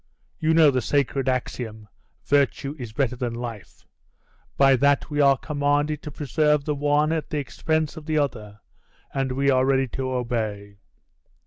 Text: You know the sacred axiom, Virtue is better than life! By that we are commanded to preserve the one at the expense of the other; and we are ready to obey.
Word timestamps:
You 0.39 0.55
know 0.55 0.71
the 0.71 0.81
sacred 0.81 1.29
axiom, 1.29 1.87
Virtue 2.25 2.75
is 2.79 2.91
better 2.91 3.15
than 3.15 3.35
life! 3.35 3.85
By 4.57 4.75
that 4.77 5.11
we 5.11 5.21
are 5.21 5.37
commanded 5.37 6.01
to 6.01 6.09
preserve 6.09 6.65
the 6.65 6.73
one 6.73 7.11
at 7.11 7.29
the 7.29 7.37
expense 7.37 7.95
of 7.97 8.07
the 8.07 8.17
other; 8.17 8.61
and 9.13 9.31
we 9.31 9.51
are 9.51 9.63
ready 9.63 9.87
to 9.89 10.09
obey. 10.09 10.79